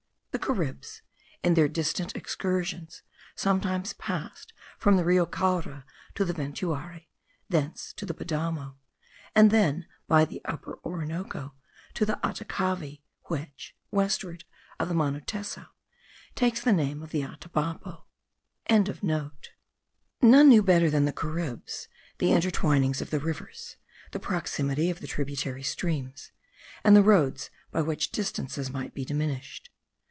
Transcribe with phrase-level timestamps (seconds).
[0.31, 1.01] The Caribs
[1.43, 3.03] in their distant excursions
[3.35, 5.85] sometimes passed from the Rio Caura
[6.15, 7.09] to the Ventuari,
[7.49, 8.77] thence to the Padamo,
[9.35, 11.53] and then by the Upper Orinoco
[11.93, 14.45] to the Atacavi, which, westward
[14.79, 15.67] of Manuteso,
[16.33, 18.05] takes the name of the Atabapo.)
[18.65, 20.29] and the Caura, the Erevato and the Ventuari, the Conorichite and the Atacavi.
[20.31, 21.87] None knew better than the Caribs
[22.19, 23.75] the intertwinings of the rivers,
[24.11, 26.31] the proximity of the tributary streams,
[26.85, 29.67] and the roads by which distances might be diminished.